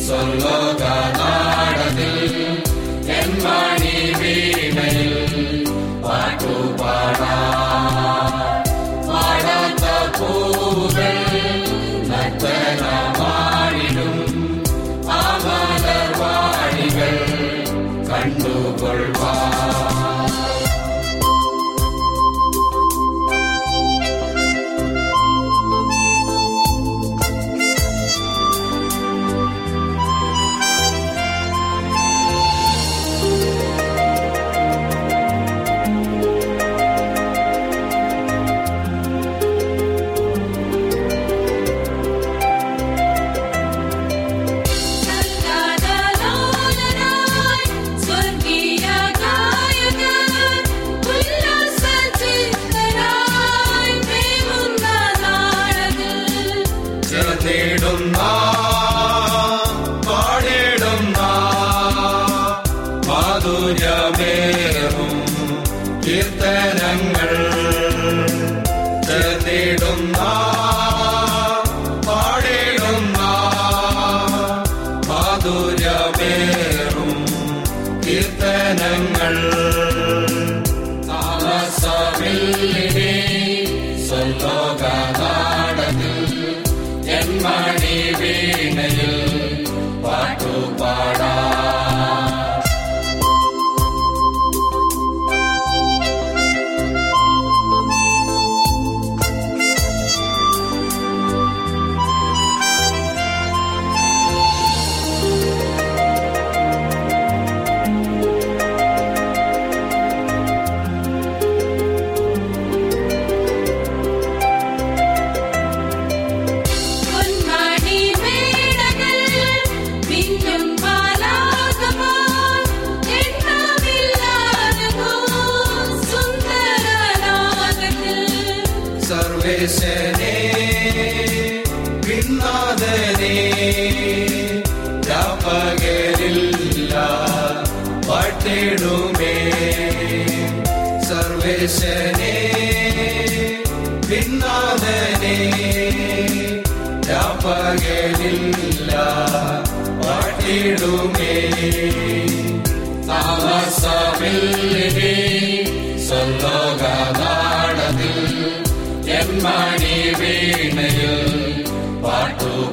കീർത്തനങ്ങൾ 0.00 1.27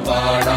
പാട്ടുപാടാ 0.08 0.55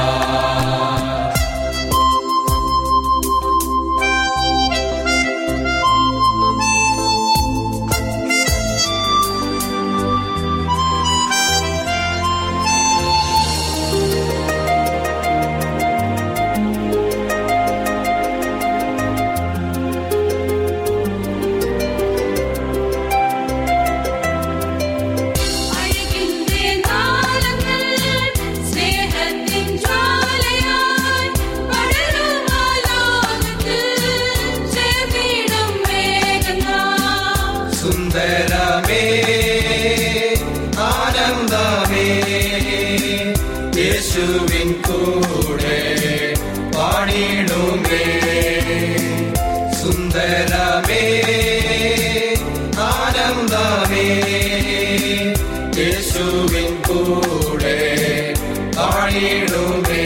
പാടിടുമേ 59.20 60.02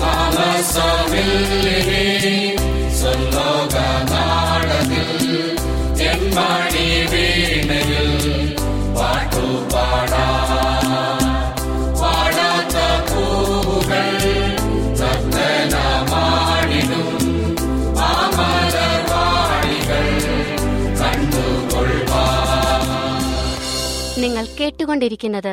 താമസമില്ലേ 0.00 1.78
സ്വലോക 2.98 3.76
നാടതിൽ 4.10 5.22
എൻമണി 6.08 6.84
വീണയിൽ 7.12 8.10
പാട്ടുപാടാ 8.98 10.26
പാടാത്ത 12.02 12.76
പൂവുകൾ 13.08 14.10
നർത്തനമാടിടും 15.00 17.08
ആമലവാടികൾ 18.10 20.06
കണ്ടുകൊള്ളുവാ 21.00 22.26
നിങ്ങൾ 24.20 24.44
കേട്ടുകൊണ്ടിരിക്കുന്നത് 24.56 25.52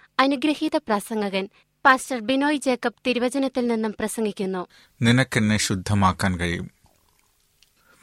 അനുഗ്രഹീത 0.19 0.75
പ്രസംഗകൻ 0.75 1.49
പാസ്റ്റർ 1.85 2.19
ബിനോയ് 2.19 2.57
ജേക്കബ് 2.57 2.93
തിരുവചനത്തിൽ 3.07 3.67
നിന്നും 3.67 3.95
പ്രസംഗിക്കുന്നു. 3.99 4.67
നിനക്കെന്നെ 5.01 5.57
ശുദ്ധമാക്കാൻ 5.57 6.39
കഴിയും. 6.39 6.71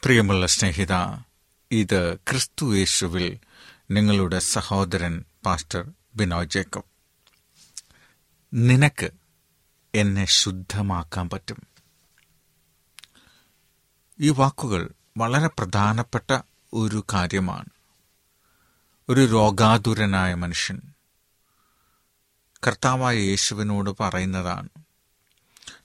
പ്രിയമുള്ള 0.05 0.47
സ്നേഹിത 0.47 1.23
ഇത് 1.73 2.17
ക്രിസ്തു 2.17 2.77
യേശുവിൽ 2.77 3.39
നിങ്ങളുടെ 3.91 4.39
സഹോദരൻ 4.39 5.25
പാസ്റ്റർ 5.47 5.91
ബിനോയ് 6.17 6.47
ജേക്കബ്. 6.47 6.83
നിനക്ക് 8.55 9.11
എന്നെ 9.95 10.25
ശുദ്ധമാക്കാൻ 10.25 11.31
പറ്റും. 11.31 11.57
ഈ 14.21 14.31
വാക്കുകൾ 14.31 14.91
വളരെ 15.17 15.47
പ്രധാനപ്പെട്ട 15.47 16.39
ഒരു 16.75 17.05
കാര്യമാണ്. 17.13 17.67
ഒരു 19.09 19.21
രോഗാതുരനായ 19.21 20.35
മനുഷ്യൻ 20.35 20.81
കർത്താവായ 22.67 23.17
യേശുവിനോട് 23.17 23.91
പറയുന്നതാണ്. 24.01 24.69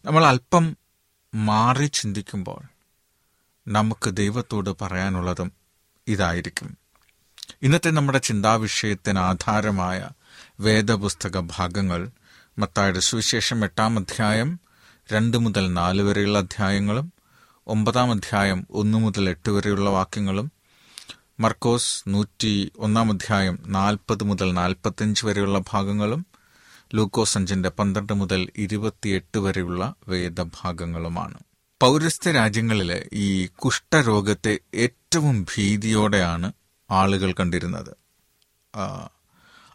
നമ്മൾ 0.06 0.26
അല്പം 0.26 0.78
മാറി 1.34 1.86
ചിന്തിക്കുമ്പോൾ 1.86 2.62
നമുക്ക് 3.68 4.10
ദൈവത്തോട് 4.10 4.70
പറയാനുള്ളതും 4.82 5.52
ഇതായിരിക്കും. 6.08 6.78
ഇന്നത്തെ 7.62 7.90
നമ്മുടെ 7.90 8.18
ചിന്താവിഷയത്തിന് 8.18 9.20
ആധാരമായ 9.20 10.10
വേദപുസ്തക 10.60 11.40
ഭാഗങ്ങൾ 11.40 12.10
മത്തായുടെ 12.60 13.00
സുവിശേഷം 13.00 13.64
എട്ടാം 13.64 14.00
അധ്യായം 14.00 14.60
രണ്ട് 15.14 15.38
മുതൽ 15.38 15.74
നാല് 15.74 16.02
വരെയുള്ള 16.02 16.38
അധ്യായങ്ങളും 16.38 17.14
ഒമ്പതാം 17.68 18.12
അധ്യായം 18.12 18.68
ഒന്ന് 18.70 18.98
മുതൽ 18.98 19.30
എട്ട് 19.30 19.52
വരെയുള്ള 19.52 19.90
വാക്യങ്ങളും 19.90 20.52
മർക്കോസ് 21.40 22.04
നൂറ്റി 22.08 22.72
ഒന്നാം 22.78 23.12
അധ്യായം 23.12 23.60
നാൽപ്പത് 23.66 24.24
മുതൽ 24.24 24.54
നാൽപ്പത്തഞ്ച് 24.54 25.26
വരെയുള്ള 25.26 25.60
ഭാഗങ്ങളും 25.72 26.26
ലൂക്കോസ് 26.94 27.38
അഞ്ചിന്റെ 27.38 27.70
പന്ത്രണ്ട് 27.70 28.14
മുതൽ 28.14 28.50
ഇരുപത്തിയെട്ട് 28.58 29.38
വരെയുള്ള 29.38 29.96
വേദഭാഗങ്ങളുമാണ്. 30.08 31.40
പൗരസ്ത്യ 31.82 32.32
രാജ്യങ്ങളിലെ 32.32 33.10
ഈ 33.14 33.48
കുഷ്ഠരോഗത്തെ 33.48 34.60
ഏറ്റവും 34.74 35.44
ഭീതിയോടെയാണ് 35.44 36.54
ആളുകൾ 36.92 37.34
കണ്ടിരുന്നത്. 37.34 37.94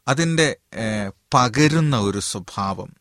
അതിന്റെ 0.09 0.57
പകരുന്ന 1.35 1.97
ഒരു 1.99 2.19
സ്വഭാവം 2.19 2.97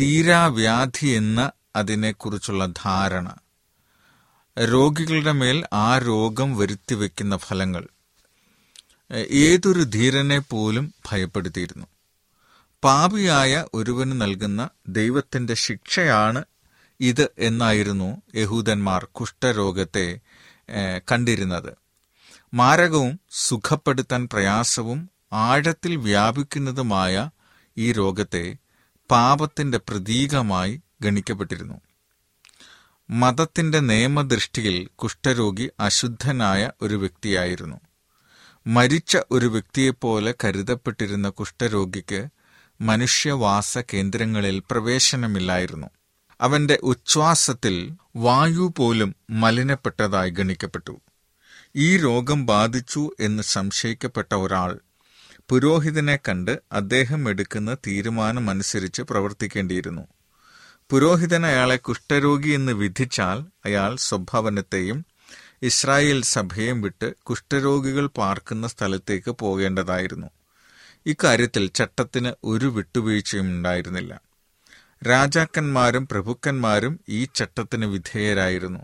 തീരാവ്യാധി 0.00 1.06
എന്ന 1.06 1.52
അതിനെക്കുറിച്ചുള്ള 1.76 2.66
ധാരണ 2.66 3.28
രോഗികളുടെ 4.58 5.32
മേൽ 5.32 5.64
ആ 5.72 5.98
രോഗം 5.98 6.56
വരുത്തിവെക്കുന്ന 6.56 7.36
ഫലങ്ങൾ 7.36 7.88
ഏതൊരു 9.40 9.82
ധീരനെ 9.82 10.38
പോലും 10.38 10.94
ഭയപ്പെടുത്തിയിരുന്നു. 11.10 11.86
പാപിയായ 12.84 13.66
ഒരുവന് 13.74 14.20
നൽകുന്ന 14.20 14.62
ദൈവത്തിന്റെ 14.88 15.54
ശിക്ഷയാണ് 15.54 16.44
ഇത് 17.00 17.28
എന്നായിരുന്നു 17.38 18.08
യഹൂദന്മാർ 18.34 19.04
കുഷ്ഠരോഗത്തെ 19.12 20.06
കണ്ടിരുന്നത്. 21.12 21.72
മാരകവും 22.54 23.20
സുഖപ്പെടുത്താൻ 23.30 24.28
പ്രയാസവും 24.32 25.00
ആഴത്തിൽ 25.32 25.96
വ്യാപിക്കുന്നതുമായ 25.96 27.14
ഈ 27.76 27.92
രോഗത്തെ 27.92 28.44
പാപത്തിന്റെ 29.10 29.78
പ്രതീകമായി 29.78 30.74
ഗണിക്കപ്പെട്ടിരുന്നു. 31.00 31.76
മതത്തിന്റെ 33.10 33.80
നിയമദൃഷ്ടിയിൽ 33.80 34.88
കുഷ്ഠരോഗി 34.94 35.70
അശുദ്ധനായ 35.80 36.70
ഒരു 36.82 36.94
വ്യക്തിയായിരുന്നു. 36.94 37.78
മരിച്ച 38.66 39.18
ഒരു 39.30 39.46
വ്യക്തിയെപ്പോലെ 39.46 40.34
കരുതപ്പെട്ടിരുന്ന 40.44 41.28
കുഷ്ഠരോഗിക്ക് 41.28 42.20
മനുഷ്യവാസ 42.80 43.78
കേന്ദ്രങ്ങളിൽ 43.78 44.62
പ്രവേശനമില്ലായിരുന്നു. 44.70 45.86
അവന്റെ 46.40 46.78
ഉച്ഛ്വാസത്തിൽ 46.82 47.92
വായു 48.16 48.74
പോലും 48.76 49.16
മലിനപ്പെട്ടതായി 49.30 50.30
ഗണിക്കപ്പെട്ടു. 50.30 51.00
ഈ 51.76 51.96
രോഗം 51.96 52.46
ബാധിച്ചു 52.46 53.10
എന്ന് 53.20 53.42
സംശയിക്കപ്പെട്ട 53.42 54.34
ഒരാൾ 54.34 54.78
പുരോഹിതനെ 55.48 56.16
കണ്ട് 56.16 56.58
അദ്ദേഹം 56.72 57.28
എടുക്കുന്ന 57.28 57.76
തീരുമാനമനുസരിച്ച് 57.86 59.02
പ്രവർത്തിക്കേണ്ടിയിരുന്നു. 59.02 60.02
പുരോഹിതൻ 60.90 61.46
അയാളെ 61.46 61.76
കുഷ്ഠരോഗി 61.76 62.48
എന്ന് 62.48 62.72
വിധിച്ചാൽ 62.72 63.46
അയാൾ 63.64 63.96
സ്വഭാവനത്തെയും 63.96 65.06
ഇസ്രായേൽ 65.62 66.22
സഭയും 66.22 66.82
വിട്ട് 66.82 67.14
കുഷ്ഠരോഗികൾ 67.16 68.06
പാർക്കുന്ന 68.06 68.66
സ്ഥലത്തേക്ക് 68.66 69.30
പോകേണ്ടതായിരുന്നു. 69.30 70.26
ഇക്കാര്യത്തിൽ 71.06 71.66
ചട്ടത്തിന് 71.66 72.32
ഒരു 72.44 72.66
വിട്ടുവീഴ്ചയും 72.66 73.46
ഉണ്ടായിരുന്നില്ല. 73.46 74.20
രാജാക്കന്മാരും 75.08 76.08
പ്രഭുക്കന്മാരും 76.08 77.00
ഈ 77.08 77.24
ചട്ടത്തിന് 77.34 77.86
വിധേയരായിരുന്നു. 77.86 78.80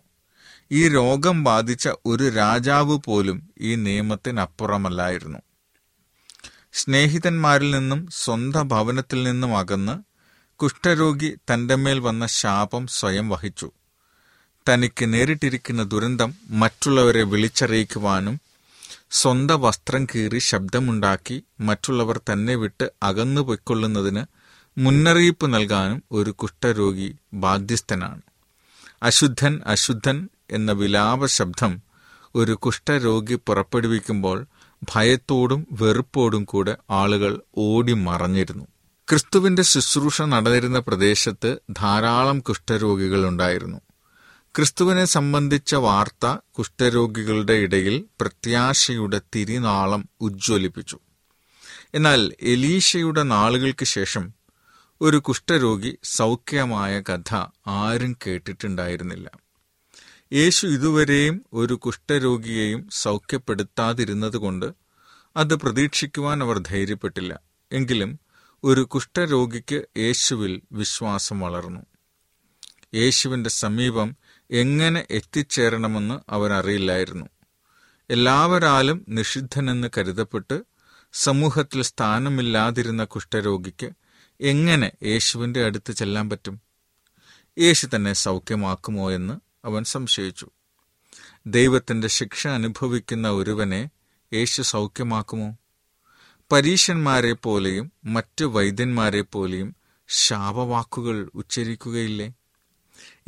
ഈ 0.73 0.89
രോഗം 0.89 1.45
ബാധിച്ച 1.45 1.89
ഒരു 2.07 2.29
രാജാവ് 2.29 2.99
പോലും 2.99 3.51
ഈ 3.61 3.75
നിയമത്തിനപ്പുറമല്ലായിരുന്നു. 3.75 5.39
സ്നേഹിതന്മാരിൽ 6.73 7.71
നിന്നും 7.71 8.09
സ്വന്തം 8.13 8.69
ഭവനത്തിൽ 8.69 9.23
നിന്നും 9.23 9.59
അകന്ന് 9.59 10.03
കുഷ്ഠരോഗി 10.57 11.37
തന്റെ 11.55 11.75
മേൽ 11.75 11.99
വന്ന 11.99 12.27
ശാപം 12.27 12.87
സ്വയം 12.87 13.29
വഹിച്ചു. 13.29 13.73
തനിക്ക് 14.69 15.15
നേരിട്ടിരിക്കുന്ന 15.15 15.83
ദുരന്തം 15.83 16.35
മറ്റുള്ളവരെ 16.51 17.23
വിളിച്ചറിയിക്കുവാനും 17.23 18.41
സ്വന്തം 19.13 19.61
വസ്ത്രം 19.61 20.05
കീറി 20.05 20.39
ശബ്ദമുണ്ടാക്കി 20.39 21.45
മറ്റുള്ളവർ 21.61 22.21
തന്നെ 22.33 22.55
വിട്ട് 22.55 22.93
അകന്നു 23.03 23.41
പൊയ്ക്കൊള്ളുന്നതിന് 23.41 24.23
മുന്നറിയിപ്പ് 24.79 25.55
നൽകാനും 25.55 26.03
ഒരു 26.13 26.31
കുഷ്ഠരോഗി 26.31 27.09
ബാധ്യസ്ഥനാണ്. 27.35 28.23
അശുദ്ധൻ 29.03 29.63
അശുദ്ധൻ 29.67 30.29
എന്ന 30.51 30.73
വിലാപ 30.73 31.27
ശബ്ദം 31.27 31.73
ഒരു 32.35 32.53
കുഷ്ഠരോഗി 32.53 33.35
പുറപ്പെടുവിക്കുമ്പോൾ 33.35 34.47
ഭയത്തോടും 34.83 35.67
വെറുപ്പോടും 35.73 36.45
കൂടെ 36.45 36.77
ആളുകൾ 36.91 37.41
ഓടി 37.59 37.93
മറഞ്ഞിരുന്നു. 37.93 38.67
ക്രിസ്തുവിന്റെ 39.09 39.63
ശുശ്രൂഷ 39.63 40.23
നടന്നിരുന്ന 40.23 40.79
പ്രദേശത്ത് 40.79 41.57
ധാരാളം 41.71 42.41
കുഷ്ഠരോഗികൾ 42.41 43.29
ഉണ്ടായിരുന്നു 43.29 43.79
ക്രിസ്തുവിനെ 44.57 45.05
സംബന്ധിച്ച 45.05 45.75
വാർത്ത 45.75 46.39
കുഷ്ഠരോഗികളുടെ 46.59 47.53
ഇടയിൽ 47.53 48.05
പ്രത്യാശയുടെ 48.21 49.21
തിരിനാളം 49.35 50.09
ഉജ്ജ്വലിപ്പിച്ചു. 50.21 50.99
എന്നാൽ 51.95 52.33
എലീശയുടെ 52.41 53.23
നാളുകൾക്ക് 53.23 53.85
ശേഷം 53.85 54.33
ഒരു 55.01 55.17
കുഷ്ഠരോഗി 55.17 55.99
സൗഖ്യമായ 56.05 57.01
കഥ 57.01 57.35
ആരും 57.67 58.17
കേട്ടിട്ടുണ്ടായിരുന്നില്ല. 58.27 59.31
യേശു 60.33 60.67
ഇതുവരെയും 60.67 61.47
ഒരു 61.53 61.75
കുഷ്ഠരോഗിയെയും 61.75 62.89
സൗഖ്യപ്പെടുത്താതിരുന്നതുകൊണ്ട് 62.93 64.73
അത് 65.37 65.55
പ്രതീക്ഷിക്കുവാൻ 65.55 66.43
അവർ 66.43 66.59
ധൈര്യപ്പെട്ടില്ല. 66.59 67.41
എങ്കിലും 67.73 68.21
ഒരു 68.65 68.81
കുഷ്ഠരോഗിക്ക് 68.81 69.83
യേശുവിൽ 69.99 70.63
വിശ്വാസം 70.73 71.41
വളർന്നു. 71.41 71.81
യേശുവിന്റെ 72.95 73.51
സമീപം 73.51 74.17
എങ്ങനെ 74.53 75.07
എത്തിച്ചേരണമെന്ന് 75.11 76.21
അവനറിയില്ലായിരുന്നു 76.29 77.27
എല്ലാവരാലും 78.11 79.05
നിഷിദ്ധനെന്ന് 79.09 79.89
കരുതപ്പെട്ട് 79.99 80.63
സമൂഹത്തിൽ 81.13 81.83
സ്ഥാനമില്ലാതിരുന്ന 81.83 83.05
കുഷ്ഠരോഗിക്ക് 83.05 83.91
എങ്ങനെ 84.41 84.93
യേശുവിന്റെ 85.03 85.65
അടുത്ത് 85.65 85.93
ചെല്ലാൻ 85.93 86.31
പറ്റും? 86.31 86.61
യേശു 87.59 87.89
തന്നെ 87.97 88.13
സൗഖ്യമാക്കുമോ 88.13 89.11
എന്ന് 89.11 89.67
അവൻ 89.67 89.85
സംശയിച്ചു. 89.85 90.51
ദൈവത്തിന്റെ 91.47 92.09
ശിക്ഷ 92.09 92.47
അനുഭവിക്കുന്ന 92.47 93.31
ഒരുവനെ 93.31 93.91
യേശു 94.33 94.63
സൗഖ്യമാക്കുമോ? 94.63 95.57
പരീശന്മാരെ 96.53 97.33
പോലെയും 97.33 97.93
മറ്റ് 98.05 98.45
വൈദ്യന്മാരെ 98.45 99.21
പോലെയും 99.21 99.77
ശാപവാക്കുകൾ 100.09 101.31
ഉച്ചരിക്കുകയില്ലേ? 101.35 102.33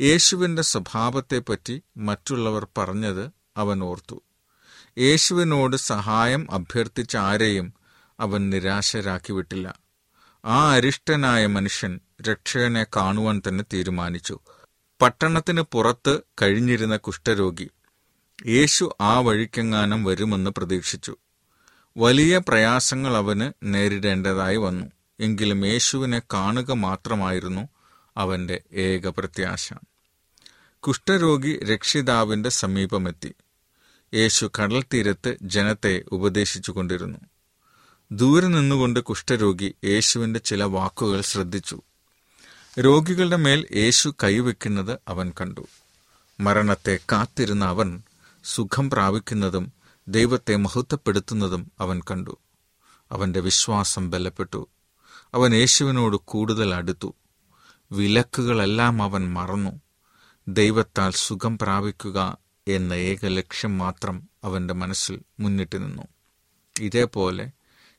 യേശുവിന്റെ 0.01 0.61
സ്വഭാവത്തെപ്പറ്റി 0.61 1.83
മറ്റുള്ളവർ 1.97 2.67
പറഞ്ഞത് 2.77 3.31
അവൻ 3.57 3.83
ഓർത്തു. 3.83 4.23
യേശുവിനോട് 4.97 5.75
സഹായം 5.75 6.51
അഭ്യർത്ഥിച്ച 6.51 7.17
ആരെയും 7.17 7.73
അവൻ 8.19 8.49
നിരാശരാക്കി 8.49 9.33
വിട്ടില്ല 9.33 9.79
ആ 10.45 10.71
അരിഷ്ടനായ 10.73 11.45
മനുഷ്യൻ 11.45 11.99
രക്ഷകനെ 12.21 12.85
കാണുവാൻ 12.95 13.41
തന്നെ 13.47 13.63
തീരുമാനിച്ചു. 13.73 14.39
പട്ടണത്തിന് 15.01 15.61
പുറത്ത് 15.61 16.19
കഴിഞ്ഞിരുന്ന 16.41 16.97
കുഷ്ഠരോഗി 16.97 17.69
യേശു 18.45 18.95
ആ 19.01 19.19
വഴിക്കെങ്ങാനും 19.19 20.03
വരുമെന്ന് 20.03 20.51
പ്രതീക്ഷിച്ചു. 20.51 21.17
വലിയ 21.97 22.41
പ്രയാസങ്ങൾ 22.47 23.17
അവന് 23.17 23.51
നേരിടേണ്ടതായി 23.63 24.57
വന്നു. 24.57 24.85
എങ്കിലും 25.19 25.65
യേശുവിനെ 25.65 26.21
കാണുക 26.33 26.71
മാത്രമായിരുന്നു 26.71 27.69
അവന്റെ 28.17 28.61
ഏക 28.73 29.07
പ്രത്യാശ. 29.07 29.73
കുഷ്ഠരോഗി 30.79 31.65
രക്ഷിതാവിന്റെ 31.65 32.49
സമീപമെത്തി. 32.49 33.35
യേശു 34.13 34.51
കടൽ 34.61 34.83
തീരത്ത് 34.93 35.37
ജനത്തെ 35.41 36.03
ഉപദേശിച്ചുകൊണ്ടിരുന്നു. 36.11 37.17
ദൂരെ 38.11 38.47
നിന്നുകൊണ്ട് 38.47 38.99
കുഷ്ഠരോഗി 38.99 39.75
യേശുവിന്റെ 39.83 40.39
ചില 40.39 40.63
വാക്കുകൾ 40.63 41.21
ശ്രദ്ധിച്ചു. 41.21 41.81
രോഗികളുടെ 42.79 43.35
മേൽ 43.35 43.67
യേശു 43.75 44.15
കൈവയ്ക്കുന്നത് 44.23 44.99
അവൻ 45.07 45.33
കണ്ടു. 45.41 45.67
മരണത്തെ 46.39 46.99
കാത്തിരുന്ന 47.11 47.65
അവൻ 47.65 48.01
സുഖം 48.43 48.89
പ്രാപിക്കുന്നതും 48.89 49.73
ദൈവത്തെ 50.07 50.55
മഹത്വപ്പെടുത്തുന്നതും 50.55 51.71
അവൻ 51.79 52.01
കണ്ടു. 52.11 52.37
അവന്റെ 53.11 53.39
വിശ്വാസം 53.39 54.09
ബലപ്പെട്ടു. 54.09 54.67
അവൻ 55.33 55.55
യേശുവിനോട് 55.55 56.15
കൂടുതൽ 56.15 56.73
അടുത്തു. 56.73 57.13
വിലക്കുകളെല്ലാം 57.91 59.03
അവൻ 59.03 59.33
മറന്നു. 59.33 59.81
ദൈവത്താൽ 60.47 61.11
സുഖം 61.11 61.57
പ്രാപിക്കുക 61.57 62.37
എന്ന 62.67 62.93
ഏക 62.93 63.25
ലക്ഷ്യം 63.25 63.77
മാത്രം 63.77 64.29
അവന്റെ 64.43 64.73
മനസ്സിൽ 64.73 65.21
മുന്നിട്ട് 65.39 65.83
നിന്നു. 65.83 66.03
ഇതേപോലെ 66.79 67.51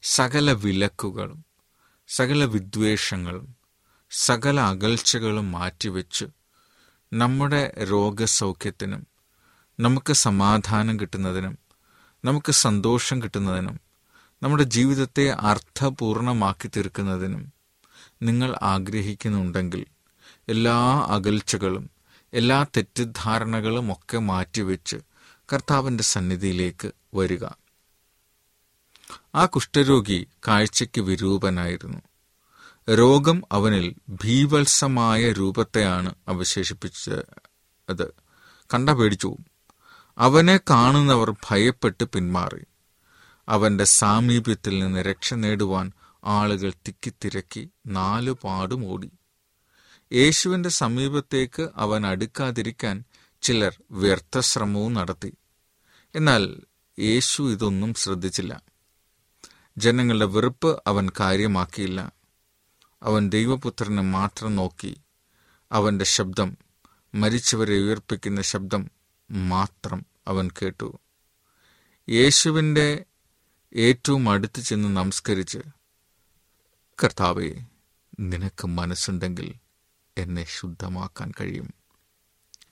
സകല 0.03 0.53
വിലക്കുകളും 0.53 1.45
സകല 2.09 2.45
വിദ്വേഷങ്ങളും 2.45 3.57
സകല 4.11 4.61
അകൽച്ചകളും 4.61 5.53
മാറ്റിവെച്ച് 5.53 6.25
നമ്മുടെ 7.13 7.75
രോഗസൗഖ്യത്തിനും 7.91 9.07
നമുക്ക് 9.81 10.13
സമാധാനം 10.13 11.01
കിട്ടുന്നതിനും 11.01 11.59
നമുക്ക് 12.25 12.53
സന്തോഷം 12.53 13.23
കിട്ടുന്നതിനും 13.23 13.81
നമ്മുടെ 14.43 14.63
ജീവിതത്തെ 14.63 15.31
അർത്ഥപൂർണമാക്കി 15.31 16.69
തീർക്കുന്നതിനും 16.69 17.53
നിങ്ങൾ 18.23 18.55
ആഗ്രഹിക്കുന്നുണ്ടെങ്കിൽ 18.63 19.87
എല്ലാ 20.49 21.07
അകൽച്ചകളും 21.09 21.91
എല്ലാ 22.33 22.63
തെറ്റിദ്ധാരണകളും 22.63 23.93
ഒക്കെ 23.93 24.19
മാറ്റിവെച്ച് 24.19 24.97
കർത്താവിന്റെ 25.53 26.05
സന്നിധിയിലേക്ക് 26.05 26.93
വരിക. 27.15 27.45
ആ 29.35 29.47
കുഷ്ഠരോഗി 29.47 30.27
കാഴ്ചയ്ക്ക് 30.49 31.01
വിരൂപനായിരുന്നു. 31.01 31.99
രോഗം 32.91 33.43
അവനിൽ 33.53 33.95
ഭീവത്സമായ 34.09 35.33
രൂപത്തെയാണ് 35.33 36.15
അവശേഷിപ്പിച്ചത്. 36.29 38.13
കണ്ട 38.75 38.91
പേടിച്ചു. 38.91 39.37
അവനെ 40.19 40.61
കാണുന്നവർ 40.71 41.31
ഭയപ്പെട്ട് 41.31 42.05
പിന്മാറി. 42.05 42.65
അവന്റെ 43.49 43.85
സാമീപ്യത്തിൽ 43.85 44.79
നിന്ന് 44.79 45.01
രക്ഷ 45.01 45.35
നേടുവാൻ 45.35 45.93
ആളുകൾ 46.27 46.73
തിക്കിത്തിരക്കി 46.89 47.71
നാലുപാടും 47.87 48.87
ഓടി. 48.87 49.11
യേശുവിന്റെ 50.13 50.69
സമീപത്തേക്ക് 50.69 51.69
അവൻ 51.77 52.07
അടുക്കാതിരിക്കാൻ 52.07 53.05
ചിലർ 53.43 53.83
വ്യർത്ഥശ്രമവും 53.91 54.95
നടത്തി. 54.95 55.35
എന്നാൽ 56.15 56.61
യേശു 56.99 57.53
ഇതൊന്നും 57.53 57.95
ശ്രദ്ധിച്ചില്ല. 57.95 58.63
ജനങ്ങളുടെ 59.79 60.25
വെറുപ്പ് 60.25 60.83
അവൻ 60.87 61.09
കാര്യമാക്കിയില്ല. 61.21 62.13
അവൻ 63.03 63.29
ദൈവപുത്രനെ 63.29 64.03
മാത്രം 64.03 64.57
നോക്കി. 64.57 64.97
അവന്റെ 65.73 66.05
ശബ്ദം 66.05 66.57
മരിച്ചവരെ 67.15 67.75
ഉയർപ്പിക്കുന്ന 67.75 68.43
ശബ്ദം 68.43 68.91
മാത്രം 69.31 70.07
അവൻ 70.27 70.49
കേട്ടു. 70.63 70.99
യേശുവിന്റെ 72.09 73.05
ഏറ്റവും 73.75 74.31
അടുത്ത് 74.31 74.61
ചെന്ന് 74.61 74.89
നമസ്കരിച്ച് 74.89 75.59
കർത്താവെ 77.03 77.65
നിനക്ക് 78.21 78.67
മനസ്സുണ്ടെങ്കിൽ 78.67 79.55
എന്നെ 80.19 80.45
ശുദ്ധമാക്കാൻ 80.45 81.33
കഴിയും 81.41 81.75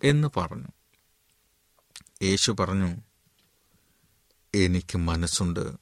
എന്ന് 0.04 0.28
പറഞ്ഞു. 0.36 0.68
യേശു 2.22 2.52
പറഞ്ഞു 2.52 2.96
എനിക്ക് 4.54 4.98
മനസ്സുണ്ട് 4.98 5.72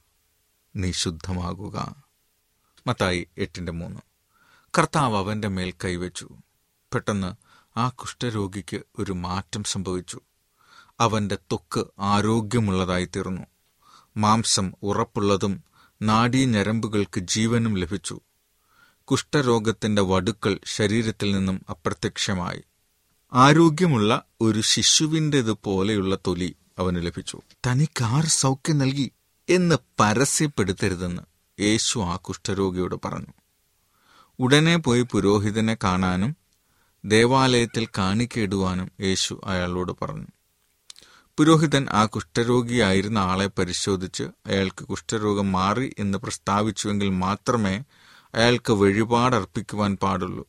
നീ 0.75 0.91
ശുദ്ധമാകുക. 0.91 2.03
മത്തായി 2.87 3.27
എട്ടിന്റെ 3.37 3.71
മൂന്ന്. 3.71 3.99
കർത്താവ് 4.77 5.17
അവന്റെ 5.17 5.47
മേൽ 5.47 5.71
കൈവച്ചു. 5.71 6.29
പെട്ടെന്ന് 6.93 7.33
ആ 7.79 7.89
കുഷ്ഠരോഗിക്ക് 7.89 8.81
ഒരു 8.99 9.11
മാറ്റം 9.11 9.63
സംഭവിച്ചു. 9.63 10.21
അവന്റെ 10.99 11.37
തൊക്ക് 11.51 11.85
ആരോഗ്യമുള്ളതായി 11.99 13.05
തീർന്നു. 13.05 13.41
മാംസം 14.17 14.73
ഉറപ്പുള്ളതും 14.83 15.63
നാഡീഞരമ്പുകൾക്ക് 16.01 17.19
ജീവനും 17.19 17.77
ലഭിച്ചു. 17.77 18.19
കുഷ്ഠരോഗത്തിന്റെ 19.11 20.01
വടുക്കൾ 20.01 20.59
ശരീരത്തിൽ 20.65 21.31
നിന്നും 21.31 21.65
അപ്രത്യക്ഷമായി. 21.69 22.63
ആരോഗ്യമുള്ള 23.33 24.23
ഒരു 24.41 24.61
ശിശുവിന്റെതുപോലെയുള്ള 24.61 26.15
തൊലി 26.27 26.55
അവന് 26.77 27.05
ലഭിച്ചു. 27.05 27.39
തനിക്ക് 27.67 28.03
ആർ 28.03 28.25
സൗഖ്യം 28.25 28.77
നൽകി 28.77 29.11
എന്ന് 29.49 29.75
പരസ്യപ്പെടുത്തരുതെന്ന് 29.99 31.21
യേശു 31.61 31.99
ആ 31.99 32.15
കുഷ്ഠരോഗിയോട് 32.15 32.95
പറഞ്ഞു. 33.05 33.33
ഉടനെ 34.39 34.75
പോയി 34.75 35.01
പുരോഹിതനെ 35.01 35.77
കാണാനും 35.83 36.37
ദേവാലയത്തിൽ 37.05 37.87
കാണിക്കേടുവാനും 37.97 38.91
യേശു 39.01 39.41
അയാളോട് 39.43 39.91
പറഞ്ഞു. 40.01 40.27
പുരോഹിതൻ 41.37 41.87
ആ 41.89 42.05
കുഷ്ഠരോഗിയായിരുന്ന 42.05 43.17
ആളെ 43.17 43.47
പരിശോധിച്ച് 43.47 44.23
അയാൾക്ക് 44.23 44.85
കുഷ്ഠരോഗം 44.85 45.51
മാറി 45.51 45.93
എന്ന് 45.99 46.17
പ്രസ്താവിച്ചുവെങ്കിൽ 46.17 47.09
മാത്രമേ 47.09 47.83
അയാൾക്ക് 48.35 48.73
വഴിപാടർപ്പിക്കുവാൻ 48.73 49.95
പാടുള്ളൂ. 49.95 50.47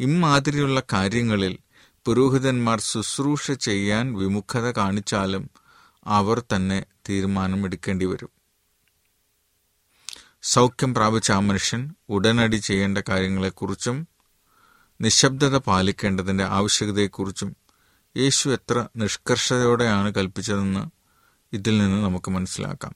ഇമ്മാതിരിയുള്ള 0.00 0.82
കാര്യങ്ങളിൽ 0.92 1.58
പുരോഹിതന്മാർ 2.04 2.80
ശുശ്രൂഷ 2.80 3.50
ചെയ്യാൻ 3.50 4.14
വിമുഖത 4.14 4.70
കാണിച്ചാലും 4.70 5.50
അവർ 6.06 6.44
തന്നെ 6.54 6.84
തീരുമാനമെടുക്കേണ്ടി 7.08 8.06
വരും. 8.06 8.28
സൗഖ്യം 10.42 10.94
പ്രാപിച്ച 10.94 11.32
ആ 11.32 11.38
മനുഷ്യൻ 11.38 11.94
ഉടനടി 12.08 12.56
ചെയ്യേണ്ട 12.56 12.98
കാര്യങ്ങളെക്കുറിച്ചും 13.08 14.08
നിശബ്ദത 15.00 15.56
പാലിക്കേണ്ടതിന്റെ 15.56 16.44
ആവശ്യകതയെക്കുറിച്ചും 16.44 17.56
യേശു 18.16 18.48
എത്ര 18.48 18.86
നിഷ്കർഷതയോടെയാണ് 18.96 20.14
കൽപ്പിച്ചതെന്ന് 20.14 20.90
ഇതിൽ 21.56 21.78
നിന്ന് 21.78 22.04
നമുക്ക് 22.04 22.30
മനസ്സിലാക്കാം. 22.30 22.94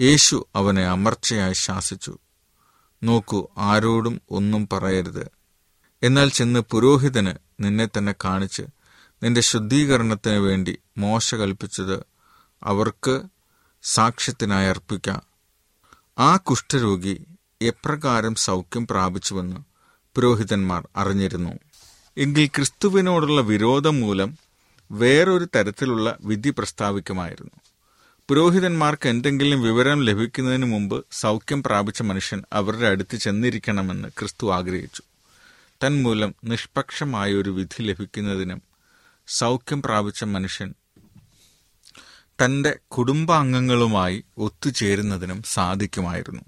യേശു 0.00 0.46
അവനെ 0.54 0.86
അമർച്ചയായി 0.86 1.52
ശാസിച്ചു. 1.52 2.18
നോക്കൂ 3.02 3.48
ആരോടും 3.58 4.20
ഒന്നും 4.30 4.68
പറയരുത്. 4.72 5.30
എന്നാൽ 6.02 6.28
ചെന്ന് 6.28 6.60
പുരോഹിതന് 6.60 7.32
നിന്നെ 7.60 7.86
തന്നെ 7.86 8.14
കാണിച്ച് 8.24 8.62
നിന്റെ 9.22 9.40
ശുദ്ധീകരണത്തിന് 9.40 10.36
വേണ്ടി 10.36 10.78
മോശ 10.98 11.34
കൽപ്പിച്ചത് 11.34 12.04
അവർക്ക് 12.62 13.22
സാക്ഷ്യത്തിനായി 13.82 14.68
അർപ്പിക്കാം. 14.68 15.22
ആ 16.18 16.36
കുഷ്ഠരോഗി 16.36 17.26
എപ്രകാരം 17.62 18.34
സൗഖ്യം 18.34 18.86
പ്രാപിച്ചുവെന്ന് 18.86 19.56
പുരോഹിതന്മാർ 20.14 20.88
അറിഞ്ഞിരുന്നു. 20.96 21.50
എങ്കിൽ 22.18 22.46
ക്രിസ്തുവിനോടുള്ള 22.46 23.40
വിരോധം 23.40 24.00
മൂലം 24.00 24.38
വേറൊരു 24.90 25.48
തരത്തിലുള്ള 25.56 26.18
വിധി 26.20 26.50
പ്രസ്താവിക്കുമായിരുന്നു. 26.50 27.69
പുരോഹിതന്മാർക്ക് 28.30 29.08
എന്തെങ്കിലും 29.08 29.62
വിവരം 29.62 30.04
ലഭിക്കുന്നതിന് 30.04 30.64
മുമ്പ് 30.64 31.04
സൗഖ്യം 31.12 31.62
പ്രാപിച്ച 31.62 32.02
മനുഷ്യൻ 32.02 32.42
അവരുടെ 32.52 32.86
അടുത്ത് 32.86 33.16
ചെന്നിരിക്കണമെന്ന് 33.16 34.08
ക്രിസ്തു 34.08 34.52
ആഗ്രഹിച്ചു. 34.52 35.02
തന്മൂലം 35.86 36.34
നിഷ്പക്ഷമായ 36.44 37.32
ഒരു 37.32 37.50
വിധി 37.50 37.82
ലഭിക്കുന്നതിനും 37.82 38.62
സൗഖ്യം 39.26 39.82
പ്രാപിച്ച 39.82 40.24
മനുഷ്യൻ 40.24 40.74
തന്റെ 42.44 42.78
കുടുംബാംഗങ്ങളുമായി 42.88 44.24
ഒത്തുചേരുന്നതിനും 44.38 45.42
സാധിക്കുമായിരുന്നു. 45.42 46.42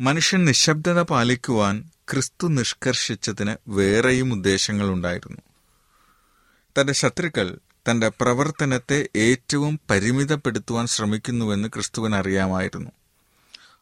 മനുഷ്യൻ 0.00 0.44
നിശബ്ദത 0.44 1.02
പാലിക്കുവാൻ 1.02 1.90
ക്രിസ്തു 2.10 2.46
നിഷ്കർഷിച്ചതിന് 2.46 3.56
വേറെയും 3.68 4.32
ഉദ്ദേശങ്ങളുണ്ടായിരുന്നു. 4.32 5.40
തന്റെ 6.80 6.92
ശത്രുക്കൾ 6.92 7.58
തന്റെ 7.90 8.08
പ്രവർത്തനത്തെ 8.08 9.08
ഏറ്റവും 9.16 9.80
പരിമിതപ്പെടുത്തുവാൻ 9.90 10.86
ശ്രമിക്കുന്നുവെന്ന് 10.86 11.68
ക്രിസ്തുവൻ 11.68 12.14
അറിയാമായിരുന്നു. 12.14 12.90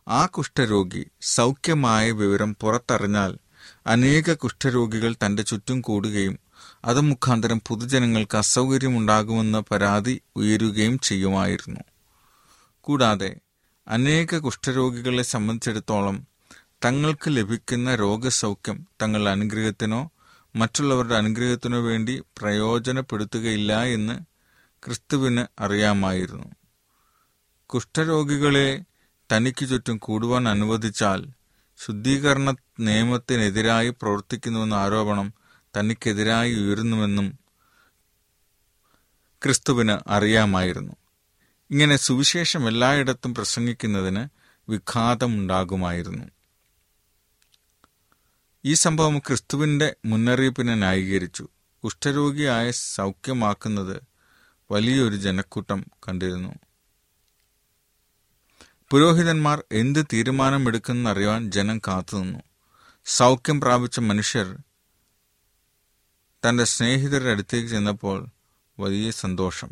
ആ 0.08 0.26
കുഷ്ഠരോഗി 0.26 1.06
സൗഖ്യമായ 1.20 2.10
വിവരം 2.10 2.56
പുറത്തറിഞ്ഞാൽ 2.60 3.38
അനേക 3.86 4.32
കുഷ്ഠരോഗികൾ 4.32 5.14
തന്റെ 5.26 5.42
ചുറ്റും 5.42 5.80
കൂടുകയും 5.80 6.38
അത് 6.84 7.00
മുഖാന്തരം 7.00 7.62
പൊതുജനങ്ങൾക്ക് 7.66 8.36
അസൗകര്യമുണ്ടാകുമെന്ന 8.36 9.60
പരാതി 9.60 10.22
ഉയരുകയും 10.36 10.98
ചെയ്യുമായിരുന്നു. 10.98 11.80
കൂടാതെ 12.80 13.36
അനേക 13.88 14.38
കുഷ്ഠരോഗികളെ 14.38 15.22
സംബന്ധിച്ചിടത്തോളം 15.22 16.26
തങ്ങൾക്ക് 16.84 17.28
ലഭിക്കുന്ന 17.28 17.94
രോഗസൗഖ്യം 17.94 18.86
തങ്ങളുടെ 19.02 19.30
അനുഗ്രഹത്തിനോ 19.30 20.10
മറ്റുള്ളവരുടെ 20.56 21.14
അനുഗ്രഹത്തിനു 21.14 21.76
വേണ്ടി 21.76 22.22
പ്രയോജനപ്പെടുത്തുകയില്ല 22.38 23.84
എന്ന് 23.84 24.20
ക്രിസ്തുവിന് 24.84 25.44
അറിയാമായിരുന്നു. 25.60 26.44
കുഷ്ഠരോഗികളെ 27.66 28.82
തനിക്ക് 29.32 29.68
ചുറ്റും 29.68 29.96
കൂടുവാൻ 29.96 30.48
അനുവദിച്ചാൽ 30.48 31.26
ശുദ്ധീകരണ 31.86 32.54
നിയമത്തിനെതിരായി 32.80 33.90
പ്രവർത്തിക്കുന്നുവെന്ന 33.90 34.74
ആരോപണം 34.74 35.32
തനിക്കെതിരായി 35.76 36.54
ഉയരുന്നുവെന്നും 36.54 37.38
ക്രിസ്തുവിന് 39.42 39.98
അറിയാമായിരുന്നു. 40.06 40.92
ഇങ്ങനെ 41.70 41.96
സുവിശേഷം 41.96 42.68
എല്ലായിടത്തും 42.68 43.34
പ്രസംഗിക്കുന്നതിന് 43.34 44.26
വിഘാതമുണ്ടാകുമായിരുന്നു. 44.68 46.24
ഈ 48.66 48.74
സംഭവം 48.74 49.18
ക്രിസ്തുവിന്റെ 49.18 49.96
മുന്നറിയിപ്പിനെ 50.04 50.74
ന്യായീകരിച്ചു. 50.74 51.48
കുഷ്ഠരോഗിയായ 51.84 52.70
സൗഖ്യമാക്കുന്നത് 52.70 54.02
വലിയൊരു 54.70 55.16
ജനക്കൂട്ടം 55.16 55.84
കണ്ടിരുന്നു. 56.08 56.54
പുരോഹിതന്മാർ 58.90 59.64
എന്ത് 59.72 60.06
തീരുമാനമെടുക്കുമെന്നറിയാൻ 60.12 61.50
ജനം 61.50 61.78
കാത്തുനിന്നു. 61.78 62.38
സൗഖ്യം 63.04 63.60
പ്രാപിച്ച 63.60 64.00
മനുഷ്യർ 64.00 64.56
തന്റെ 66.48 66.64
സ്നേഹിതരുടെ 66.64 67.30
അടുത്തേക്ക് 67.30 67.68
ചെന്നപ്പോൾ 67.68 68.26
വലിയ 68.80 69.10
സന്തോഷം 69.10 69.70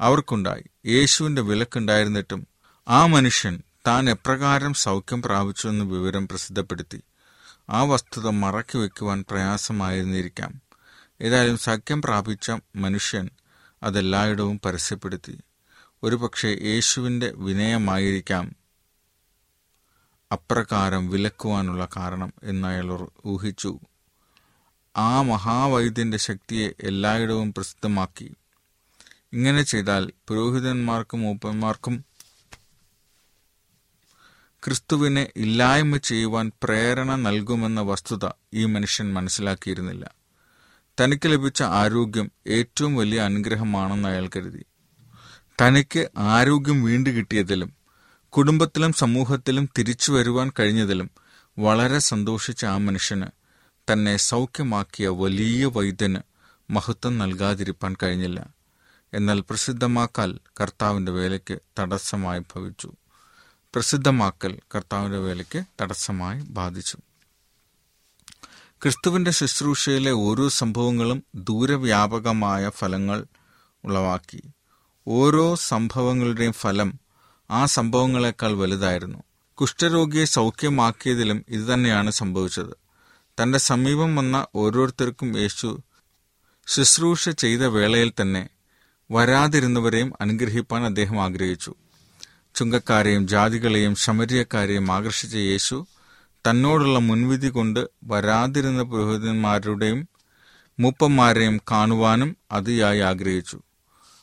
അവർക്കുണ്ടായി. 0.00 0.64
യേശുവിന്റെ 0.86 1.42
വിലക്കുണ്ടായിരുന്നിട്ടും 1.42 2.46
ആ 2.88 3.06
മനുഷ്യൻ 3.06 3.62
താൻ 3.86 4.10
എപ്രകാരം 4.10 4.74
സൗഖ്യം 4.74 5.22
പ്രാപിച്ചുവെന്ന് 5.22 5.84
വിവരം 5.84 6.28
പ്രസിദ്ധപ്പെടുത്തി. 6.28 7.02
ആ 7.70 7.82
വസ്തുത 7.82 8.28
മറക്കി 8.28 8.78
വയ്ക്കുവാൻ 8.78 9.24
പ്രയാസമായിരുന്നിരിക്കാം. 9.30 10.60
ഏതായാലും 11.20 11.58
സഖ്യം 11.58 12.02
പ്രാപിച്ച 12.02 12.50
മനുഷ്യൻ 12.76 13.30
അതെല്ലായിടവും 13.82 14.60
പരസ്യപ്പെടുത്തി. 14.64 15.40
ഒരുപക്ഷെ 16.02 16.48
യേശുവിന്റെ 16.48 17.30
വിനയമായിരിക്കാം 17.30 18.56
അപ്രകാരം 20.32 21.10
വിലക്കുവാനുള്ള 21.10 21.88
കാരണം 21.96 22.32
എന്ന് 22.42 22.68
അയാൾ 22.68 23.08
ഊഹിച്ചു. 23.26 23.78
ആ 24.96 25.22
മഹാവൈദ്യന്റെ 25.22 26.18
ശക്തിയെ 26.18 26.70
എല്ലായിടവും 26.80 27.54
പ്രസിദ്ധമാക്കി. 27.54 28.34
ഇങ്ങനെ 29.32 29.62
ചെയ്താൽ 29.62 30.12
പുരോഹിതന്മാർക്കും 30.28 31.20
മൂപ്പന്മാർക്കും 31.20 32.04
ക്രിസ്തുവിനെ 34.66 35.32
ഇല്ലായ്മ 35.36 35.96
ചെയ്യുവാൻ 35.96 36.52
പ്രേരണ 36.62 37.14
നൽകുമെന്ന 37.14 37.80
വസ്തുത 37.80 38.28
ഈ 38.54 38.64
മനുഷ്യൻ 38.64 39.14
മനസ്സിലാക്കിയിരുന്നില്ല. 39.14 40.14
തനിക്ക് 41.00 41.28
ലഭിച്ച 41.28 41.62
ആരോഗ്യം 41.62 42.30
ഏറ്റവും 42.46 42.96
വലിയ 42.96 43.20
അനുഗ്രഹമാണെന്ന് 43.20 44.08
അയാൾ 44.08 44.30
കരുതി. 44.36 44.66
തനിക്ക് 45.62 46.08
ആരോഗ്യം 46.18 46.82
വീണ്ടു 46.82 47.10
കിട്ടിയതിലും 47.10 47.72
കുടുംബത്തിലും 48.28 48.92
സമൂഹത്തിലും 48.92 49.68
തിരിച്ചു 49.78 50.12
വരുവാൻ 50.12 50.52
കഴിഞ്ഞതിലും 50.58 51.10
വളരെ 51.58 51.98
സന്തോഷിച്ച 51.98 52.64
ആ 52.64 52.76
മനുഷ്യന് 52.76 53.26
തന്നെ 53.92 54.16
സൗഖ്യമാക്കിയ 54.16 55.08
വലിയ 55.08 55.64
വൈദ്യന് 55.66 56.20
മഹത്വം 56.72 57.18
നൽകാതിരിപ്പാൻ 57.18 57.96
കഴിഞ്ഞില്ല. 58.02 58.46
എന്നാൽ 59.14 59.40
പ്രസിദ്ധമാക്കാൽ 59.40 60.38
കർത്താവിന്റെ 60.60 61.12
വേലയ്ക്ക് 61.12 61.58
തടസ്സമായി 61.78 62.40
ഭവിച്ചു. 62.40 62.92
പ്രസിദ്ധമാക്കൽ 63.76 64.58
കർത്താവിന്റെ 64.74 65.18
വേലയ്ക്ക് 65.18 65.64
തടസ്സമായി 65.80 66.42
ബാധിച്ചു. 66.42 66.98
ക്രിസ്തുവിന്റെ 68.82 69.30
ശുശ്രൂഷയിലെ 69.30 70.10
ഓരോ 70.10 70.48
സംഭവങ്ങളും 70.48 71.24
ദൂരവ്യാപകമായ 71.34 72.70
ഫലങ്ങൾ 72.70 73.24
ഉളവാക്കി. 73.84 74.42
ഓരോ 75.08 75.54
സംഭവങ്ങളുടെയും 75.54 76.52
ഫലം 76.52 76.94
ആ 77.50 77.64
സംഭവങ്ങളെക്കാൾ 77.64 78.52
വലുതായിരുന്നു. 78.52 79.18
കുഷ്ഠരോഗിയെ 79.54 80.24
സൗഖ്യമാക്കിയതിലും 80.24 81.44
ഇതുതന്നെയാണ് 81.48 82.10
സംഭവിച്ചത്. 82.10 82.76
തന്റെ 83.42 83.58
സമീപം 83.58 84.16
വന്ന 84.16 84.46
ഓരോരുത്തർക്കും 84.54 85.38
യേശു 85.38 85.82
ശുശ്രൂഷ 86.66 87.28
ചെയ്ത 87.28 87.60
വേളയിൽ 87.60 88.12
തന്നെ 88.20 88.48
വരാതിരുന്നവരെയും 89.10 90.12
അനുഗ്രഹിപ്പാൻ 90.20 90.84
അദ്ദേഹം 90.84 91.22
ആഗ്രഹിച്ചു. 91.22 91.74
ചുങ്കക്കാരെയും 92.56 93.28
ജാതികളെയും 93.28 93.94
ശമരിയക്കാരെയും 93.94 94.92
ആകർഷിച്ച 94.92 95.34
യേശു 95.34 95.86
തന്നോടുള്ള 96.44 96.98
മുൻവിധി 96.98 97.48
കൊണ്ട് 97.48 97.80
വരാതിരുന്ന 98.04 98.82
പുരോഹിതന്മാരുടെയും 98.82 100.08
മൂപ്പന്മാരെയും 100.78 101.60
കാണുവാനും 101.70 102.36
അതിയായി 102.52 103.00
ആഗ്രഹിച്ചു. 103.00 103.58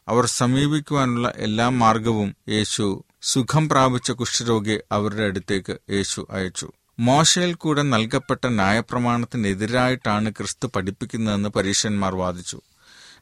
അവർ 0.08 0.26
സമീപിക്കുവാനുള്ള 0.26 1.34
എല്ലാ 1.38 1.70
മാർഗവും 1.70 2.36
യേശു 2.50 2.86
സുഖം 3.22 3.70
പ്രാപിച്ച 3.70 4.12
കുഷ്ഠരോഗിയെ 4.12 4.78
അവരുടെ 4.92 5.24
അടുത്തേക്ക് 5.24 5.78
യേശു 5.90 6.28
അയച്ചു. 6.32 6.68
മോശയിൽ 7.00 7.54
കൂടെ 7.54 7.82
നൽകപ്പെട്ട 7.82 8.48
ന്യായപ്രമാണത്തിനെതിരായിട്ടാണ് 8.48 10.32
ക്രിസ്തു 10.32 10.68
പഠിപ്പിക്കുന്നതെന്ന് 10.76 11.50
പരീക്ഷന്മാർ 11.50 12.16
വാദിച്ചു. 12.16 12.62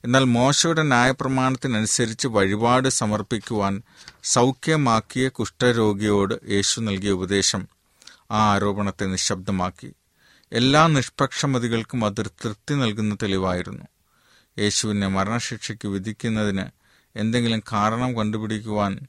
എന്നാൽ 0.06 0.24
മോശയുടെ 0.24 0.84
ന്യായപ്രമാണത്തിനനുസരിച്ച് 0.84 2.28
വഴിപാട് 2.28 2.88
സമർപ്പിക്കുവാൻ 2.90 3.82
സൗഖ്യമാക്കിയ 4.24 5.30
കുഷ്ഠരോഗിയോട് 5.30 6.36
യേശു 6.50 6.82
നൽകിയ 6.82 7.12
ഉപദേശം 7.12 7.68
ആ 8.32 8.54
ആരോപണത്തെ 8.54 9.06
നിശബ്ദമാക്കി. 9.06 9.94
എല്ലാ 10.52 10.88
നിഷ്പക്ഷമതികൾക്കും 10.88 12.06
അതൊരു 12.06 12.30
തൃപ്തി 12.30 12.74
നൽകുന്ന 12.74 13.18
തെളിവായിരുന്നു. 13.24 13.86
യേശുവിനെ 14.60 15.08
മരണശിക്ഷയ്ക്ക് 15.08 15.88
വിധിക്കുന്നതിന് 15.88 16.66
എന്തെങ്കിലും 17.16 17.62
കാരണം 17.74 18.18
കണ്ടുപിടിക്കുവാൻ 18.18 19.00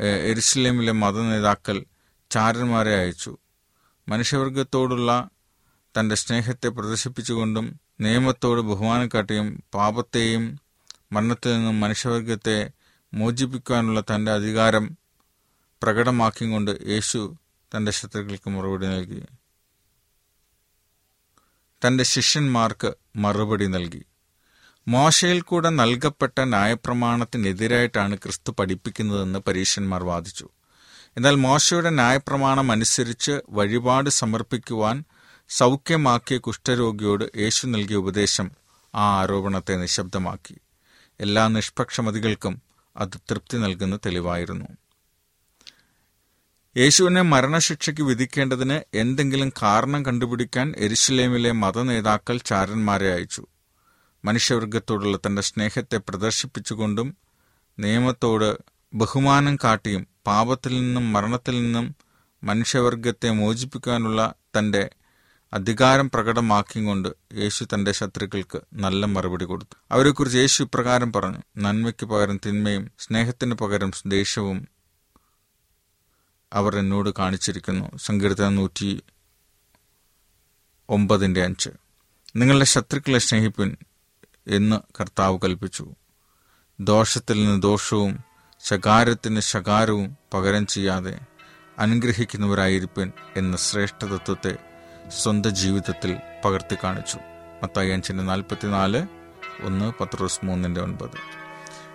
എരുസലേമിലെ 0.00 0.92
മതനേതാക്കൾ 0.92 1.84
ചാരന്മാരെ 2.30 2.94
അയച്ചു. 2.96 3.36
മനുഷ്യവർഗത്തോടുള്ള 4.08 5.28
തന്റെ 5.94 6.14
സ്നേഹത്തെ 6.14 6.68
പ്രദർശിപ്പിച്ചുകൊണ്ടും 6.68 7.80
നിയമത്തോട് 8.00 8.60
ബഹുമാനം 8.60 9.10
കാട്ടിയും 9.14 9.62
പാപത്തെയും 9.74 10.60
മരണത്തിൽ 11.12 11.56
നിന്നും 11.56 11.80
മനുഷ്യവർഗത്തെ 11.80 12.70
മോചിപ്പിക്കാനുള്ള 13.14 14.00
തന്റെ 14.00 14.32
അധികാരം 14.32 14.96
പ്രകടമാക്കിയും 15.82 16.50
കൊണ്ട് 16.50 16.78
യേശു 16.86 17.36
തന്റെ 17.76 17.92
ശത്രുക്കൾക്ക് 17.92 18.50
മറുപടി 18.50 18.86
നൽകി. 18.86 19.22
തന്റെ 21.86 22.04
ശിഷ്യന്മാർക്ക് 22.04 22.94
മറുപടി 23.16 23.66
നൽകി. 23.66 24.04
മോശയിൽ 24.88 25.40
കൂടെ 25.40 25.70
നൽകപ്പെട്ട 25.70 26.40
ന്യായപ്രമാണത്തിനെതിരായിട്ടാണ് 26.40 28.16
ക്രിസ്തു 28.16 28.52
പഠിപ്പിക്കുന്നതെന്ന് 28.52 29.38
പരീക്ഷന്മാർ 29.38 30.04
വാദിച്ചു. 30.04 30.48
എന്നാൽ 31.16 31.34
മോശയുടെ 31.34 31.90
ന്യായപ്രമാണം 31.90 32.72
അനുസരിച്ച് 32.72 33.40
വഴിപാട് 33.50 34.10
സമർപ്പിക്കുവാൻ 34.10 35.04
സൗഖ്യമാക്കിയ 35.50 36.38
കുഷ്ഠരോഗിയോട് 36.38 37.38
യേശു 37.38 37.66
നൽകിയ 37.66 37.96
ഉപദേശം 37.96 38.50
ആ 38.94 39.20
ആരോപണത്തെ 39.20 39.76
നിശബ്ദമാക്കി. 39.76 40.56
എല്ലാ 41.20 41.48
നിഷ്പക്ഷമതികൾക്കും 41.48 42.62
അത് 42.96 43.20
തൃപ്തി 43.30 43.58
നൽകുന്ന 43.58 43.96
തെളിവായിരുന്നു. 43.96 44.66
യേശുവിനെ 46.76 47.22
മരണശിക്ഷയ്ക്ക് 47.22 48.02
വിധിക്കേണ്ടതിന് 48.02 48.96
എന്തെങ്കിലും 48.96 49.52
കാരണം 49.62 50.04
കണ്ടുപിടിക്കാൻ 50.04 50.74
എരിശിലേമിലെ 50.76 51.52
മതനേതാക്കൾ 51.52 52.38
ചാരന്മാരെ 52.38 53.12
അയച്ചു. 53.12 53.46
മനുഷ്യവർഗത്തോടുള്ള 54.24 55.16
തന്റെ 55.16 55.42
സ്നേഹത്തെ 55.42 55.96
പ്രദർശിപ്പിച്ചുകൊണ്ടും 55.96 57.16
നിയമത്തോട് 57.78 58.58
ബഹുമാനം 58.94 59.56
കാട്ടിയും 59.56 60.06
പാപത്തിൽ 60.26 60.80
നിന്നും 60.80 61.12
മരണത്തിൽ 61.12 61.62
നിന്നും 61.62 61.96
മനുഷ്യവർഗത്തെ 62.44 63.30
മോചിപ്പിക്കാനുള്ള 63.30 64.34
തന്റെ 64.58 64.90
അധികാരം 65.52 66.10
പ്രകടമാക്കിയും 66.10 66.86
കൊണ്ട് 66.86 67.08
യേശു 67.34 67.64
തന്റെ 67.64 67.92
ശത്രുക്കൾക്ക് 67.92 68.60
നല്ല 68.74 69.06
മറുപടി 69.06 69.44
കൊടുത്തു. 69.44 69.76
അവരെക്കുറിച്ച് 69.90 70.38
യേശു 70.38 70.62
ഇപ്രകാരം 70.62 71.12
പറഞ്ഞു 71.12 71.38
നന്മയ്ക്ക് 71.56 72.06
പകരം 72.06 72.40
തിന്മയും 72.46 72.90
സ്നേഹത്തിന് 72.98 73.54
പകരം 73.54 73.90
ദേഷ്യവും 74.06 74.68
അവർ 76.52 76.76
എന്നോട് 76.76 77.10
കാണിച്ചിരിക്കുന്നു. 77.18 77.96
സങ്കീർത്തനം 77.96 78.56
നൂറ്റി 78.56 79.02
ഒമ്പതിന്റെ 80.88 81.44
അഞ്ച്. 81.44 81.70
നിങ്ങളുടെ 82.36 82.64
ശത്രുക്കളെ 82.64 83.18
സ്നേഹിപ്പിൻ 83.18 83.76
എന്ന് 84.46 84.80
കർത്താവ് 85.00 85.38
കൽപ്പിച്ചു. 85.44 85.94
ദോഷത്തിൽ 86.80 87.44
നിന്ന് 87.44 87.62
ദോഷവും 87.62 88.18
ശകാരത്തിന് 88.60 89.40
ശകാരവും 89.40 90.16
പകരം 90.34 90.66
ചെയ്യാതെ 90.66 91.20
അനുഗ്രഹിക്കുന്നവരായിരിപ്പിൻ 91.78 93.12
എന്ന 93.36 93.56
ശ്രേഷ്ഠ 93.56 94.04
തത്വത്തെ 94.04 94.69
സ്വന്തം 95.10 95.50
ജീവിതത്തിൽ 95.50 96.16
പകർത്തി 96.44 96.76
കാണിച്ചു. 96.84 97.18
മത്തായി 97.62 97.90
അഞ്ചിന്റെ 97.90 98.24
നാൽപ്പത്തിനാല് 98.24 99.06
ഒന്ന് 99.62 99.92
പത്രോസ് 100.00 100.40
മൂന്നിന്റെ 100.44 100.80
ഒൻപത്. 100.80 101.40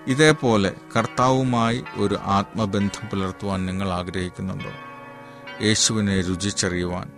ഇതേപോലെ 0.08 0.74
കർത്താവുമായി 0.98 1.84
ഒരു 1.96 2.20
ആത്മബന്ധം 2.22 3.10
പുലർത്തുവാൻ 3.10 3.66
നിങ്ങൾ 3.66 3.90
ആഗ്രഹിക്കുന്നുണ്ടോ? 3.90 4.72
യേശുവിനെ 5.66 6.22
രുചിച്ചറിയുവാൻ 6.22 7.12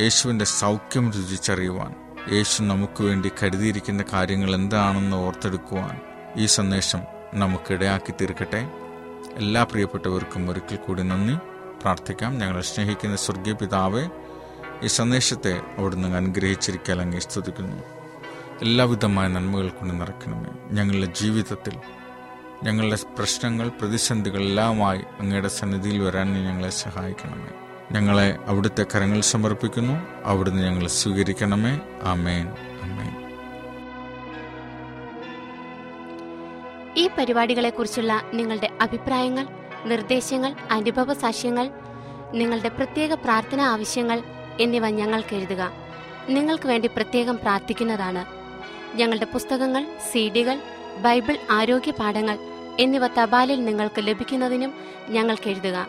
യേശുവിന്റെ 0.00 0.44
സൗഖ്യം 0.44 1.12
രുചിച്ചറിയുവാൻ 1.12 1.94
യേശു 2.32 2.62
നമുക്ക് 2.62 3.02
വേണ്ടി 3.02 3.30
കരുതിയിരിക്കുന്ന 3.42 4.04
കാര്യങ്ങൾ 4.12 4.54
എന്താണെന്ന് 4.54 5.16
ഓർത്തെടുക്കുവാൻ 5.16 6.00
ഈ 6.36 6.46
സന്ദേശം 6.46 7.00
നമുക്കിടയാക്കി 7.34 8.10
തീർക്കട്ടെ. 8.10 8.70
എല്ലാ 9.34 9.62
പ്രിയപ്പെട്ടവർക്കും 9.62 10.50
ഒരിക്കൽ 10.50 10.76
കൂടി 10.76 11.02
നന്ദി. 11.02 11.34
പ്രാർത്ഥിക്കാം. 11.80 12.38
ഞങ്ങളെ 12.38 12.62
സ്നേഹിക്കുന്ന 12.62 13.16
സ്വർഗീയ 13.16 13.52
പിതാവെ 13.52 14.25
ഈ 14.82 14.86
സന്ദേശത്തെ 14.86 15.60
അവിടുന്ന് 15.78 16.16
അനുഗ്രഹിച്ചിരിക്കാൻ 16.16 17.00
അങ്ങേ 17.00 17.18
സ്തുതിക്കുന്നു. 17.18 17.82
എല്ലാവിധമായ 18.62 19.28
നന്മകൾ 19.28 19.68
കൊണ്ട് 19.68 20.00
നിറയ്ക്കണമേ. 20.00 20.46
ഞങ്ങളുടെ 20.70 21.06
ജീവിതത്തിൽ 21.06 21.72
ഞങ്ങളുടെ 22.62 22.98
പ്രശ്നങ്ങൾ 23.18 23.68
പ്രതിസന്ധികൾ 23.68 24.42
എല്ലാമായി 24.42 25.04
അങ്ങയുടെ 25.20 25.48
സന്നിധിയിൽ 25.48 26.02
വരാൻ 26.02 26.44
ഞങ്ങളെ 26.44 26.70
സഹായിക്കണമേ. 26.70 27.50
ഞങ്ങളെ 27.92 28.38
അവിടുത്തെ 28.46 28.86
കരങ്ങൾ 28.94 29.20
സമർപ്പിക്കുന്നു. 29.20 30.06
അവിടുന്ന് 30.24 30.62
ഞങ്ങളെ 30.62 30.88
സ്വീകരിക്കണമേ. 30.88 31.80
ആമേൻ. 32.02 32.48
ആമേൻ. 32.82 33.26
ഈ 36.96 37.10
പരിപാടികളെക്കുറിച്ചുള്ള 37.18 38.22
നിങ്ങളുടെ 38.32 38.70
അഭിപ്രായങ്ങൾ 38.80 39.46
നിർദ്ദേശങ്ങൾ 39.84 40.56
അനുഭവ 40.70 41.12
സാക്ഷ്യങ്ങൾ 41.14 41.70
നിങ്ങളുടെ 42.34 42.68
പ്രത്യേക 42.68 43.14
പ്രാർത്ഥന 43.14 43.60
ആവശ്യങ്ങൾ 43.60 44.35
എന്നിവ 44.60 44.88
ഞങ്ങൾക്ക് 44.88 45.36
എഴുതുക. 45.36 45.72
നിങ്ങൾക്ക് 46.28 46.66
വേണ്ടി 46.66 46.88
പ്രത്യേകം 46.88 47.36
പ്രാർത്ഥിക്കുന്നതാണ്. 47.36 48.26
ഞങ്ങളുടെ 48.96 49.24
പുസ്തകങ്ങൾ 49.24 49.98
സീഡികൾ 50.12 50.60
ബൈബിൾ 50.98 51.38
ആരോഗ്യ 51.50 51.90
പാഠങ്ങൾ 51.90 52.38
എന്നിവ 52.80 53.06
തപാലിൽ 53.06 53.64
നിങ്ങൾക്ക് 53.64 54.06
ലഭിക്കുന്നതിനും 54.06 54.74
ഞങ്ങൾക്ക് 55.08 55.48
എഴുതുക. 55.48 55.86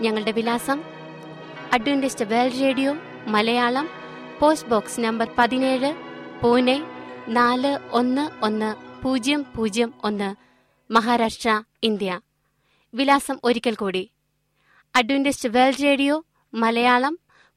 ഞങ്ങളുടെ 0.00 0.32
വിലാസം 0.32 0.82
Adventist 1.72 2.24
world 2.24 2.60
radio 2.60 2.96
Malayalam 3.26 3.88
post 4.40 4.68
box 4.68 5.00
number 5.00 5.28
പതിനേഴ് 5.38 5.94
പൂനെ 6.42 6.84
നാല് 7.28 7.78
ഒന്ന് 7.90 8.44
ഒന്ന് 8.44 9.02
പൂജ്യം 9.02 9.46
പൂജ്യം 9.56 9.94
ഒന്ന് 10.04 10.34
മഹാരാഷ്ട്ര 10.92 11.62
ഇന്ത്യ. 11.82 12.20
വിലാസം 12.94 13.40
ഒരിക്കൽ 13.44 13.74
കൂടി. 13.74 14.10
Adventist 14.96 15.48
world 15.48 15.82
radio 15.82 16.24
Malayalam 16.54 17.18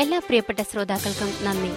എല്ലാ 0.00 0.18
പ്രിയപ്പെട്ട 0.18 0.62
ശ്രോതാക്കൾക്കും 0.62 1.44
നന്ദി. 1.44 1.70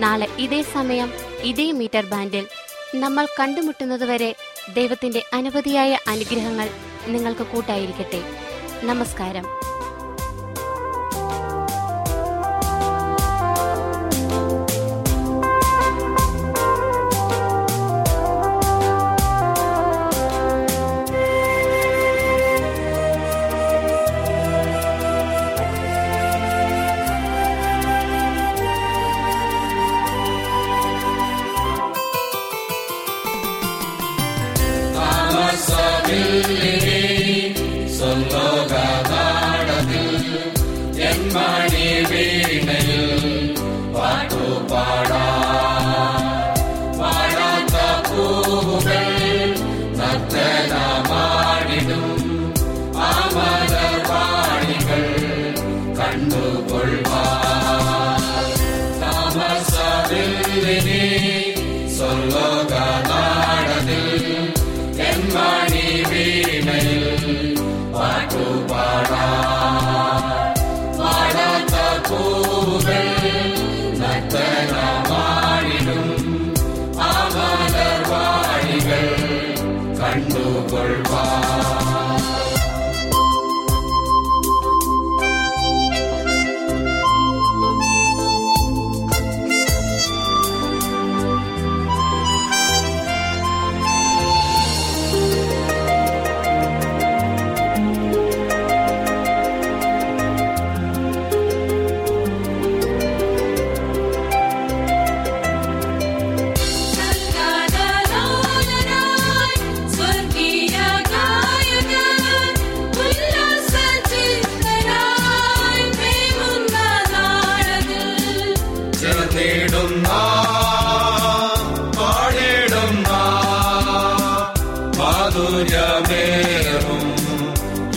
നാളെ 0.00 0.28
ഇതേ 0.38 0.62
സമയം 0.62 1.12
ഇതേ 1.42 1.72
മീറ്റർ 1.72 2.04
ബാൻഡിൽ 2.06 2.46
നമ്മൾ 2.94 3.26
കണ്ടുമുട്ടുന്നതുവരെ 3.40 4.36
ദൈവത്തിന്റെ 4.74 5.24
അനവധിയായ 5.32 5.98
അനുഗ്രഹങ്ങൾ 6.08 6.70
നിങ്ങൾക്ക് 7.06 7.46
കൂട്ടായിരിക്കട്ടെ. 7.46 8.22
നമസ്കാരം. 8.84 9.44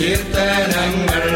കീർത്തനങ്ങൾ 0.07 1.26